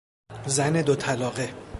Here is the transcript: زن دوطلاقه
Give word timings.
زن 0.47 0.81
دوطلاقه 0.81 1.53